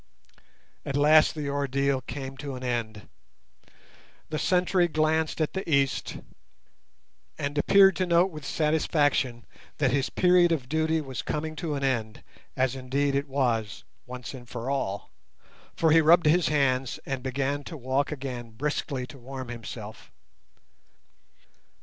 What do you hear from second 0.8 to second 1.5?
At last the